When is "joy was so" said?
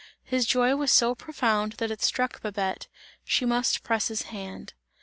0.47-1.13